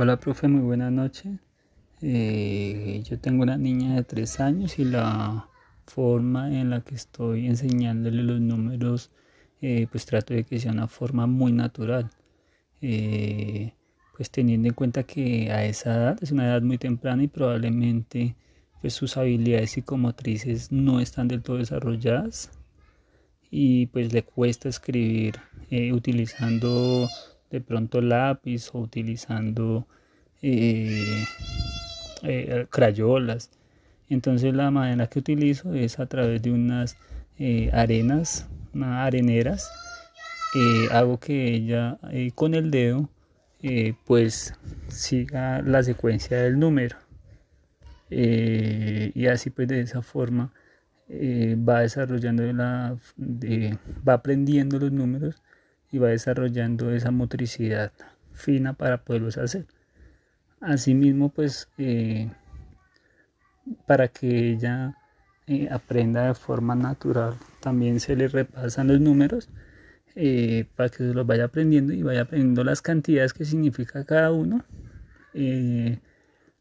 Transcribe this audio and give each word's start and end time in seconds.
Hola, 0.00 0.16
profe, 0.16 0.46
muy 0.46 0.60
buenas 0.60 0.92
noches. 0.92 1.40
Eh, 2.02 3.02
yo 3.04 3.18
tengo 3.18 3.42
una 3.42 3.56
niña 3.58 3.96
de 3.96 4.04
tres 4.04 4.38
años 4.38 4.78
y 4.78 4.84
la 4.84 5.48
forma 5.86 6.56
en 6.56 6.70
la 6.70 6.82
que 6.82 6.94
estoy 6.94 7.48
enseñándole 7.48 8.22
los 8.22 8.40
números, 8.40 9.10
eh, 9.60 9.88
pues 9.90 10.06
trato 10.06 10.34
de 10.34 10.44
que 10.44 10.60
sea 10.60 10.70
una 10.70 10.86
forma 10.86 11.26
muy 11.26 11.50
natural. 11.50 12.10
Eh, 12.80 13.74
pues 14.16 14.30
teniendo 14.30 14.68
en 14.68 14.74
cuenta 14.74 15.02
que 15.02 15.50
a 15.50 15.64
esa 15.64 15.92
edad 15.96 16.18
es 16.22 16.30
una 16.30 16.46
edad 16.46 16.62
muy 16.62 16.78
temprana 16.78 17.24
y 17.24 17.26
probablemente 17.26 18.36
pues 18.80 18.94
sus 18.94 19.16
habilidades 19.16 19.72
psicomotrices 19.72 20.70
no 20.70 21.00
están 21.00 21.26
del 21.26 21.42
todo 21.42 21.56
desarrolladas 21.56 22.52
y 23.50 23.86
pues 23.86 24.12
le 24.12 24.22
cuesta 24.22 24.68
escribir 24.68 25.40
utilizando 25.92 27.08
de 27.50 27.60
pronto 27.60 28.00
lápiz 28.00 28.70
o 28.74 28.80
utilizando 28.80 29.86
eh, 30.42 31.24
eh, 32.22 32.66
crayolas. 32.70 33.50
Entonces 34.08 34.54
la 34.54 34.70
manera 34.70 35.06
que 35.08 35.18
utilizo 35.18 35.74
es 35.74 35.98
a 35.98 36.06
través 36.06 36.42
de 36.42 36.52
unas 36.52 36.96
eh, 37.38 37.70
arenas, 37.72 38.48
unas 38.74 39.06
areneras. 39.06 39.70
hago 40.92 41.18
que 41.18 41.54
ella 41.54 41.98
con 42.34 42.54
el 42.54 42.70
dedo 42.70 43.08
pues 44.06 44.54
siga 44.88 45.62
la 45.62 45.82
secuencia 45.82 46.38
del 46.38 46.58
número. 46.58 46.96
y 48.10 49.26
así 49.26 49.50
pues 49.50 49.68
de 49.68 49.80
esa 49.80 50.02
forma 50.02 50.52
va 51.10 51.80
desarrollando 51.80 52.42
la, 52.52 52.96
va 54.08 54.12
aprendiendo 54.14 54.78
los 54.78 54.92
números 54.92 55.42
y 55.90 55.98
va 55.98 56.08
desarrollando 56.08 56.90
esa 56.90 57.10
motricidad 57.10 57.92
fina 58.32 58.74
para 58.74 58.98
poderlos 59.04 59.38
hacer. 59.38 59.66
Asimismo, 60.60 61.28
pues 61.30 61.68
eh, 61.78 62.30
para 63.86 64.08
que 64.08 64.50
ella 64.50 64.96
eh, 65.46 65.68
aprenda 65.70 66.26
de 66.26 66.34
forma 66.34 66.74
natural, 66.74 67.34
también 67.60 68.00
se 68.00 68.16
le 68.16 68.28
repasan 68.28 68.88
los 68.88 69.00
números 69.00 69.48
eh, 70.14 70.66
para 70.76 70.88
que 70.88 70.98
se 70.98 71.14
los 71.14 71.26
vaya 71.26 71.44
aprendiendo 71.44 71.92
y 71.92 72.02
vaya 72.02 72.22
aprendiendo 72.22 72.64
las 72.64 72.82
cantidades 72.82 73.32
que 73.32 73.44
significa 73.44 74.04
cada 74.04 74.32
uno. 74.32 74.64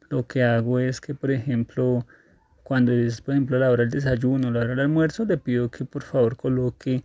lo 0.10 0.26
que 0.28 0.44
hago 0.44 0.80
es 0.80 1.02
que, 1.02 1.14
por 1.16 1.32
ejemplo, 1.32 2.06
cuando 2.64 2.92
es, 2.92 3.22
por 3.22 3.34
ejemplo, 3.34 3.58
la 3.60 3.72
hora 3.72 3.84
del 3.84 3.92
desayuno, 3.92 4.52
la 4.52 4.60
hora 4.60 4.70
del 4.70 4.82
almuerzo, 4.82 5.26
le 5.26 5.38
pido 5.38 5.72
que 5.72 5.86
por 5.86 6.04
favor 6.04 6.36
coloque 6.38 7.04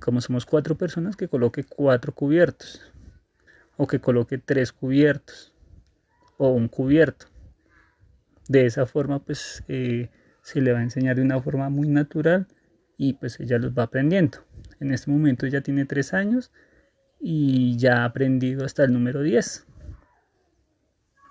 como 0.00 0.20
somos 0.20 0.46
cuatro 0.46 0.76
personas, 0.76 1.16
que 1.16 1.28
coloque 1.28 1.64
cuatro 1.64 2.12
cubiertos 2.12 2.80
o 3.76 3.86
que 3.86 4.00
coloque 4.00 4.38
tres 4.38 4.72
cubiertos 4.72 5.52
o 6.38 6.50
un 6.50 6.68
cubierto. 6.68 7.26
De 8.48 8.66
esa 8.66 8.86
forma, 8.86 9.18
pues 9.18 9.64
eh, 9.68 10.10
se 10.42 10.60
le 10.60 10.72
va 10.72 10.78
a 10.78 10.82
enseñar 10.82 11.16
de 11.16 11.22
una 11.22 11.40
forma 11.40 11.68
muy 11.68 11.88
natural 11.88 12.46
y 12.96 13.14
pues 13.14 13.40
ella 13.40 13.58
los 13.58 13.72
va 13.72 13.84
aprendiendo. 13.84 14.38
En 14.80 14.92
este 14.92 15.10
momento 15.10 15.46
ya 15.46 15.60
tiene 15.60 15.84
tres 15.84 16.14
años 16.14 16.52
y 17.20 17.76
ya 17.76 18.02
ha 18.02 18.04
aprendido 18.04 18.64
hasta 18.64 18.84
el 18.84 18.92
número 18.92 19.22
10. 19.22 19.66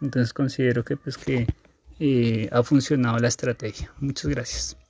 Entonces 0.02 0.34
considero 0.34 0.84
que 0.84 0.98
pues 0.98 1.18
que 1.18 1.48
eh, 2.00 2.50
ha 2.52 2.64
funcionado 2.64 3.18
la 3.18 3.28
estrategia. 3.28 3.92
Muchas 4.00 4.30
gracias. 4.30 4.85